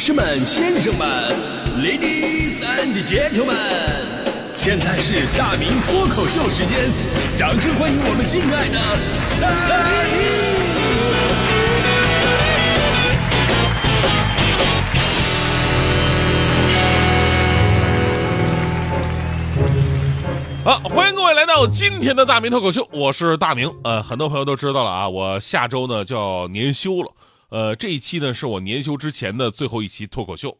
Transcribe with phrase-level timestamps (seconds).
[0.00, 1.06] 士们、先生们
[1.76, 3.52] ，Ladies and Gentlemen，
[4.56, 6.90] 现在是大明脱口秀时间，
[7.36, 8.80] 掌声欢迎我们敬爱的
[9.42, 9.50] 大
[10.08, 10.24] 明！
[20.64, 23.70] 好，欢迎各位来到今天的大明脱口秀，我是大明。
[23.84, 27.10] 呃，很多朋友都知道了啊，我下周呢就要年休了。
[27.50, 30.56] 呃，这一期呢是我年休之前的最后一期脱口秀。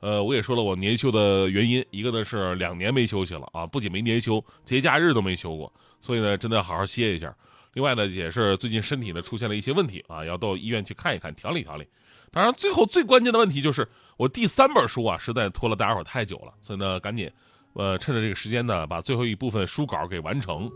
[0.00, 7.34] 呃，我也说了我年休的原因，一个呢是两年没休息了啊，不仅没年休，节假日都没休过，所以呢真的要好好歇一下。
[7.72, 11.86] 另外呢也是最近身体呢出现了一些问题啊，要到医院去看一看，调理调理。
[12.30, 17.30] 当然，最后最关键的问题就是我第三本书啊，实在拖了大家伙太久了，所以呢赶紧。
[17.76, 20.70] 呃，趁着这个时间呢，把最后一部分书稿给完成。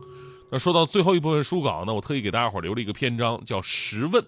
[0.50, 4.24] 那说到最后一部分书稿呢，我特意给大家伙留了一个篇章，叫十问。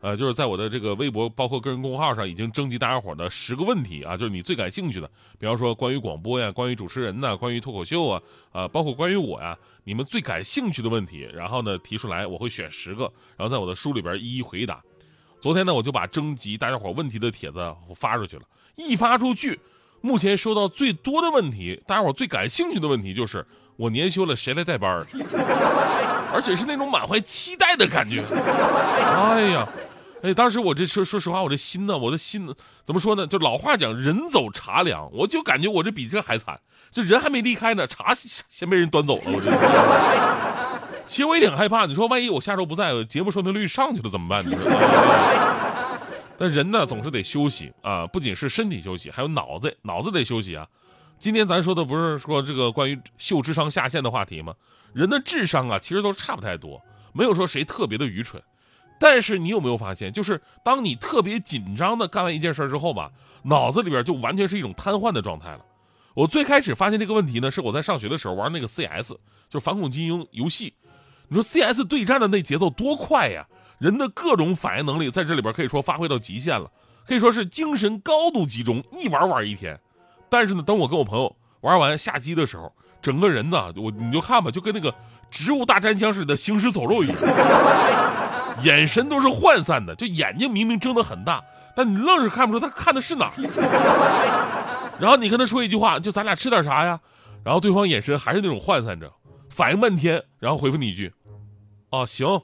[0.00, 13.02] 呃，就是在我的这个微博，包括个人公号上，已经征集大家伙的十个问题啊，就是你最感兴趣的，比方说关于广播呀，关于主持人呐，关于脱口秀啊，啊，包括关于我呀，你们最感兴趣的问题，然后呢提出来，我会选十个，
[13.36, 14.82] 然后在我的书里边一一回答。
[15.40, 18.42] 昨天呢，我就把征集大家伙问题的帖子我发出去了，
[18.76, 19.60] 一发出去。
[20.02, 24.98] 目前收到最多的问题，大家伙最感兴趣的问题就是我年休了谁来带班
[26.32, 28.22] 而且是那种满怀期待的感觉。
[28.22, 29.68] 哎呀，
[30.22, 32.52] 哎，当时我这说说实话，我这心呢，我的心
[32.84, 33.26] 怎么说呢？
[33.26, 36.60] 就老话讲，人走茶凉，我就感觉我这比这还惨，
[36.92, 39.22] 这人还没离开呢，茶先被人端走了。
[39.26, 39.50] 我这，
[41.06, 44.44] 其实我也挺害怕，你说万一我下周不在，节目收听率上去了怎么办？
[46.36, 50.66] 那人呢，总是得休息啊，不仅是身体休息，还有脑子，脑子得休息啊。
[51.18, 54.54] 今天咱说的不是说这个关于秀智商下限的话题吗？
[54.92, 56.82] 人的智商啊，其实都差不太多，
[57.12, 58.42] 没有说谁特别的愚蠢。
[59.00, 63.10] 但是你有没有发现，就是当你特别紧张的干完一件事之后吧，
[63.44, 65.64] 脑子里边就完全是一种瘫痪的状态了。
[66.12, 69.14] 我最开始发现这个问题呢，是我在上学的时候玩那个 CS，
[69.48, 70.74] 就是反恐精英游戏。
[71.28, 73.46] 你说 CS 对战的那节奏多快呀！
[73.78, 76.70] 人的各种反应能力在这里边可以说发挥到极限了，
[77.08, 79.80] 可以说是精神高度集中，一玩玩一天。
[80.28, 84.94] 但是呢，等我跟我朋友玩完下机的时候，整个人呢，我你就看吧，就跟那个
[85.30, 87.16] 植物大战僵似的行尸走肉一样，
[88.62, 91.42] 眼神都是涣散的，就眼睛明明睁得很大，
[91.74, 94.96] 但你愣是看不出他看的是哪儿。
[94.98, 97.00] 然后你跟他说一句话，就咱俩吃点啥呀？
[97.42, 99.10] 然后对方眼神还是那种涣散着，
[99.48, 101.12] 反应半天，然后回复你一句
[101.90, 102.40] ：“啊，”行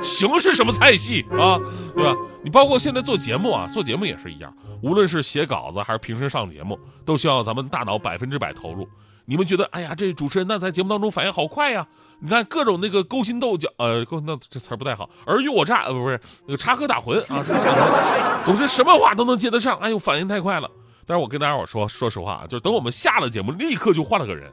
[0.00, 1.58] 行是什么菜系啊？
[1.94, 2.14] 对吧？
[2.44, 4.54] 你包括现在做节目啊，做节目也是一样。
[4.80, 8.88] 无论是写稿子还是平时上节目，都需要咱们大脑百分之百投入。
[9.28, 11.86] 你们觉得，哎呀，这主持人那在节目当中反应好快呀？
[12.20, 17.44] 你看各种那个勾心斗角，呃，勾那这词儿不太好，尔虞我诈，呃，不是那个插科打诨啊，
[18.42, 19.76] 总是什么话都能接得上。
[19.78, 20.70] 哎呦，反应太快了。
[21.06, 24.50] 但是我跟大家伙说，说实话啊，就是等我们下了节目，立刻就换了个人。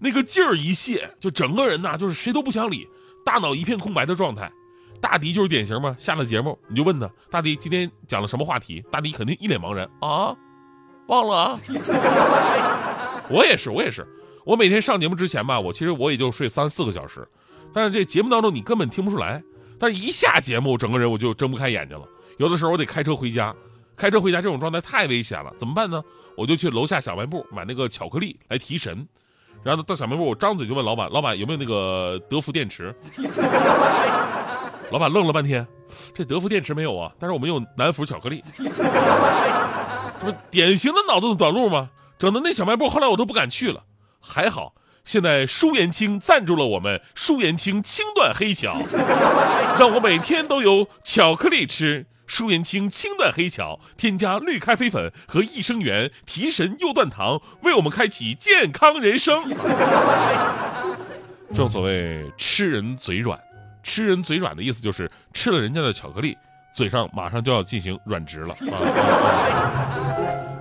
[0.00, 2.86] 那个劲儿一泄，就整个人呐，就是谁都不想理，
[3.24, 4.50] 大脑一片空白的状态。
[5.00, 8.84] 大迪就是典型嘛，下了节目你就问他，大迪今天讲了什么话题？
[8.90, 10.36] 大迪肯定一脸茫然啊，
[11.06, 11.54] 忘了啊。
[13.30, 14.06] 我也是，我也是，
[14.44, 17.26] 我每天上节目之前吧，我其实我也就睡三四个小时，
[17.72, 19.42] 但是这节目当中你根本听不出来，
[19.78, 22.06] 但是一下节目，整个人我就睁不开眼睛了。
[22.38, 23.54] 有的时候我得开车回家，
[23.96, 26.02] 开车回家这种状态太危险了，怎么办呢？
[26.36, 29.06] 我就去楼下小卖部买那个巧克力来提神。
[29.64, 32.94] 然后到小卖部，我张嘴就问老板：“老板有没有那个德芙电池？”
[34.90, 35.66] 老板愣了半天，
[36.14, 38.42] 这德芙电池没有啊，但是我们有南孚巧克力。
[38.54, 38.62] 这
[40.20, 41.90] 不典型的脑子短路吗？
[42.18, 43.84] 整的那小卖部后来我都不敢去了。
[44.20, 44.74] 还好
[45.04, 48.76] 现在舒颜清赞助了我们舒颜清轻断黑巧，
[49.78, 52.06] 让我每天都有巧克力吃。
[52.26, 59.42] 舒颜清轻断黑巧，添加绿咖啡粉和益生元，提神又断糖，为我们开启健康人生。
[61.54, 63.40] 正所谓吃人嘴软，
[63.82, 66.36] 吃人嘴软的意思就是吃了人家的巧克力，
[66.74, 68.76] 嘴上马上就要进行软植了啊。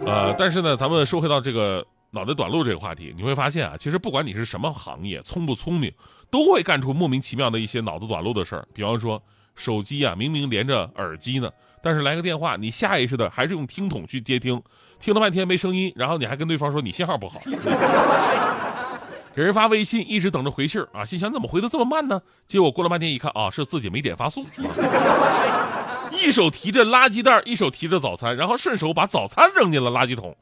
[0.07, 5.91] 呃，但是呢，咱们说回到这个脑袋短路这个话题，你会发现啊，其实不管你是什么行业，聪不聪明，
[6.31, 9.21] 都会干出莫名其妙的一些脑子短路的事儿，比方说。
[9.59, 11.49] 手机啊，明明连着耳机呢，
[11.81, 14.61] 但是来个电话，你下意识的还是用听筒去接听，
[14.99, 17.39] 听了半天没声音，然后你还跟对方说你信号不好，
[19.33, 22.21] 给人发微信一直等着回信儿啊，心想怎么回的这么慢呢？
[22.45, 24.43] 结果过了半天一看啊，是自己没点发送，
[26.19, 30.35] 一手提着垃圾袋，一手提着早餐，然后顺手把早餐扔进了垃圾桶，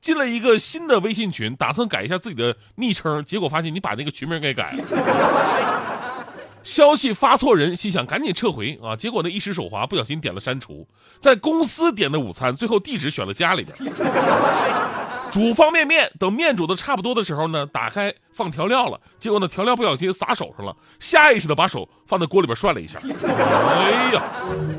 [0.00, 4.84] 进了一个新的微信群，打算改一下自己的昵称，结果发现你把那个群名给改了。
[6.62, 10.86] 消息发错人，心想赶紧撤回啊，结果呢一时手滑，不小心点了删除，
[11.20, 13.74] 在公司点的午餐，最后地址选了家里边。
[15.30, 22.98] 煮方便面，等面煮的差不多的时候呢，打开放调料了，结果呢调料不小心洒手上了，下意识的把手放在锅里边涮了一下。
[23.02, 24.22] 哎呀，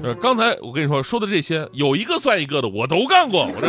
[0.04, 3.46] 呃，刚才我跟你说说的这些，有一个算一个的，我都干过。
[3.46, 3.68] 我这，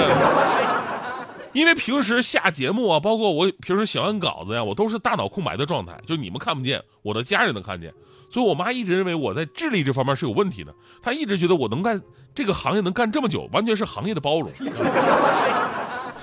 [1.52, 7.92] 因为平时下节目啊，包括我平时写完稿子呀，我都是大脑空白的状态，就你们看不见，我的家人能看见。
[8.30, 12.00] 所以我妈一直认为我在智力这方面是有问题的，她一直觉得我能干
[12.34, 14.50] 这个行业能干这么久，完全是行业的包容。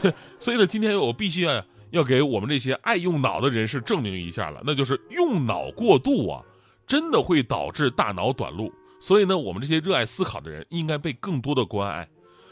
[0.39, 6.43] 所以呢，今天我必须要要给我们这些爱用脑的人士证明一下了，那就是用脑过度啊，
[6.85, 8.71] 真的会导致大脑短路。
[9.01, 12.07] 所以呢，我们这些热爱思考的人应该被更多的关爱。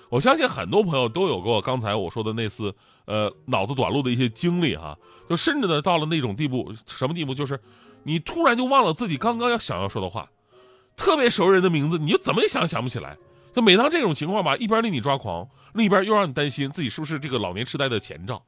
[0.10, 2.74] 我相信很多朋友都有过刚才我说的那次
[3.06, 4.98] 呃脑子短路的一些经历哈，
[5.30, 7.34] 就甚至呢到了那种地步，什么地步？
[7.34, 7.60] 就是
[8.04, 10.30] 你突然就忘了自己刚刚要想要说的话，
[10.96, 13.18] 特别熟人的名字，你就怎么也想想不起来。
[13.58, 18.40] 就每当这种情况吧，一边令你抓狂，另一边又让你担心自己是不是这个老年痴呆的前兆，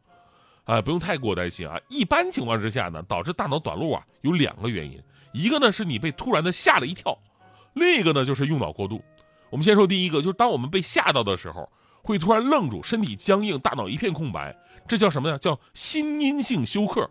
[0.66, 1.80] 啊，不用太过担心啊。
[1.90, 5.02] 一般情况之下呢，导致大脑短路啊，有两个原因，
[5.34, 7.18] 一个呢是你被突然的吓了一跳，
[7.74, 9.04] 另一个呢就是用脑过度。
[9.50, 11.68] 我们先说第一个，就是当我们被吓到的时候，
[12.04, 14.56] 会突然愣住，身体僵硬，大脑一片空白，
[14.88, 15.40] 这叫什么呀？
[15.40, 17.10] 叫心因性休克，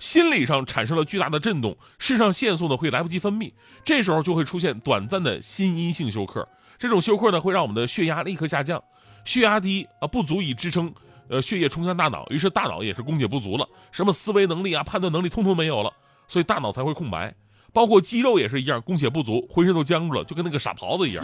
[0.00, 3.52] 心理上产生了巨大的震动，肾上腺素呢会来不及分泌，
[3.84, 6.48] 这时候就会出现短暂的心因性休克。
[6.78, 8.82] 这种休克呢，会让我们的血压立刻下降，
[9.26, 10.92] 血压低啊，不足以支撑，
[11.28, 15.92] 呃，血液冲向大脑，于是大脑也是供血不足了，什么思维能力啊、判断能力通通没有了，
[16.26, 17.34] 所以大脑才会空白，
[17.70, 21.22] 包括肌肉也是一样，供血不足，浑身都僵住了，就跟那个傻狍子一样。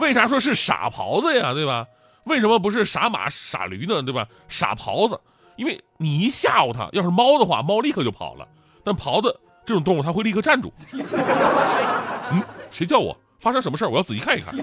[0.00, 1.52] 为啥说是傻狍子呀？
[1.52, 1.86] 对吧？
[2.24, 4.02] 为什么不是傻马、傻驴呢？
[4.02, 4.26] 对吧？
[4.48, 5.20] 傻狍子，
[5.58, 8.48] 因为你一吓唬它，要是猫的话，猫立刻就跑了，
[8.84, 10.72] 但狍子这种动物，它会立刻站住。
[12.32, 13.14] 嗯，谁叫我？
[13.40, 13.88] 发生什么事儿？
[13.88, 14.54] 我要仔细看一看。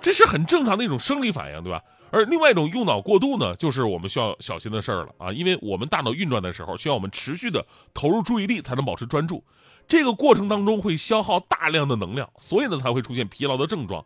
[0.00, 1.82] 这是很正常的一种生理反应，对吧？
[2.10, 5.30] 而另外一种用脑过度呢，就是我们需要小心的事儿了啊！
[5.30, 9.44] 因为我们大脑运转的时候，需要我们持续的投入注意力才能保持专注，
[9.86, 14.02] 这个过程当中会消耗大量的能量，所以呢才会出现疲劳的症状。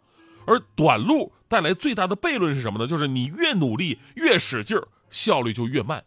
[0.46, 2.88] 而短路带来最大的悖论是什么呢？
[2.88, 6.02] 就是你越努力越使劲儿，效率就越慢。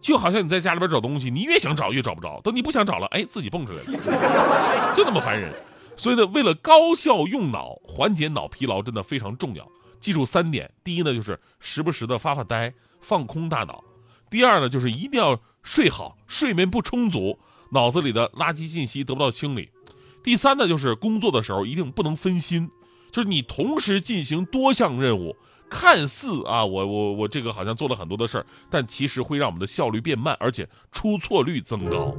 [0.00, 5.52] 就好像你在家里边找东西，你越想找越找不着，等你不想找了，哎，自己蹦出来了， 就那么烦人。
[5.96, 9.68] 所以呢，为了高效用脑，缓解脑疲劳真的非常重要。
[10.00, 12.72] 记住三点：第一呢，就是时不时的发发呆，
[13.02, 13.84] 放空大脑；
[14.30, 17.38] 第二呢，就是一定要睡好，睡眠不充足，
[17.72, 19.68] 脑子里的垃圾信息得不到清理；
[20.24, 22.70] 第三呢，就是工作的时候一定不能分心，
[23.12, 25.36] 就是你同时进行多项任务，
[25.70, 32.14] 看似啊，我我我这个好像做了很多的事儿，但其实会让我们的效率变慢，而且出错率增高。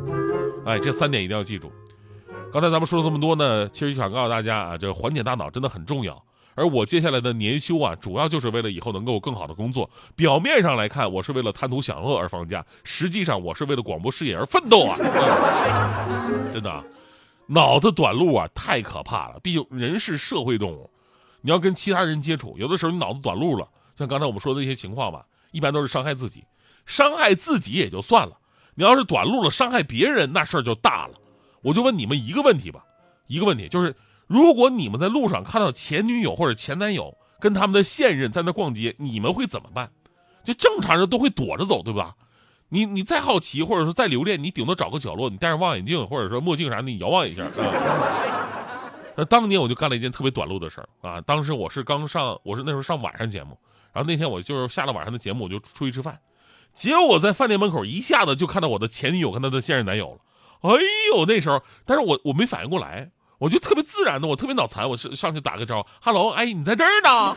[0.66, 1.72] 哎，这三点一定要记住。
[2.52, 6.24] 刚才咱们说了这么多呢，其实想告诉大家啊，这个缓解大脑真的很重要。
[6.54, 9.90] 而我接下来的年休啊，主要就是为了以后能够更好的工作。
[10.18, 14.96] 表面上来看，我是为了贪图享乐而放假，实际上我是为了广播事业而奋斗啊！
[16.54, 16.84] 真的，
[17.48, 19.40] 脑子短路啊，太可怕了。
[19.42, 20.90] 毕竟人是社会动物，
[21.42, 26.44] 你要跟其他人接触，有的时候你脑子短路了，像刚才我们说的那些情况吧，一般都是伤害自己。
[26.86, 28.38] 伤害自己也就算了，
[28.76, 31.14] 你要是短路了，伤害别人，那事儿就大了。
[31.62, 32.84] 我就问你们一个问题吧，
[33.28, 33.96] 一个问题就是，
[34.28, 39.92] 如果你们在路上看到前女友或者前男友跟他们的现任在那逛街，你们会怎么办？
[40.44, 42.16] 就正常人都会躲着走，对吧？
[42.70, 47.46] 你你再好奇或者说再留恋，你顶多找个角落，你戴上望远镜或者说墨镜啥的，你遥望一下。
[49.16, 51.20] 那当年我就干了一件特别短路的事儿啊！
[51.22, 53.58] 当时我是刚上，我是那时候上晚上节目，
[53.92, 56.20] 然后那天我就是下了晚上的节目，我就出去吃饭，
[56.74, 60.18] 结果我在饭店门口一下子就看到我的前女友跟她的现任男友了。
[60.62, 60.70] 哎
[61.14, 67.36] 呦，那时候，但是我我没反应过来，我就特别自然的，我特别脑残，我是上去打个招呼，Hello，哎，你在这儿呢？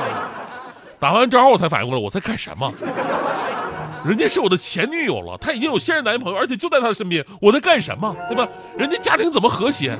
[0.98, 2.72] 打完招呼我才反应过来，我在干什么？
[4.04, 8.16] 人家是我的前女友了，她已经有现任男朋友，而且就在她的身边，我在干什么？
[8.28, 8.48] 对吧？
[8.76, 9.96] 人家家庭怎么和谐？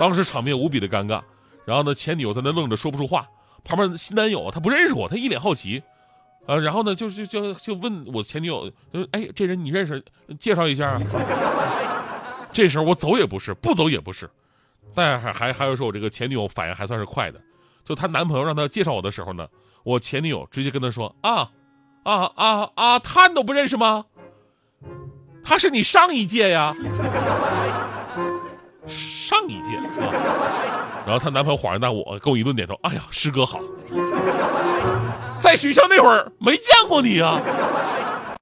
[0.00, 1.20] 当时场面无比的尴尬，
[1.66, 3.28] 然后呢，前女友在那愣着说不出话，
[3.62, 5.82] 旁边新男友他不认识我，他一脸好奇。
[6.46, 10.02] 啊，然后呢，就就就就问我前女友，就哎，这人你认识？
[10.38, 11.00] 介绍一下啊。
[12.50, 14.28] 这时候我走也不是，不走也不是，
[14.94, 17.38] 但还还还有说，我这个前女友反应还算是快的。
[17.84, 19.46] 就她男朋友让她介绍我的时候呢，
[19.84, 21.50] 我前女友直接跟他说啊
[22.04, 24.06] 啊啊啊，他你都不认识吗？
[25.44, 26.72] 他是你上一届呀，
[29.30, 29.84] 上一届啊。
[31.06, 33.60] 然后她男朋友恍然大悟，跟我一顿点头，哎呀，师哥好。
[35.38, 37.40] 在学校那会儿没见过你啊。